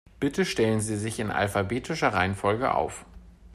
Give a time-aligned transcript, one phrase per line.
[0.19, 3.05] Bitte stellen Sie sich in alphabetischer Reihenfolge auf.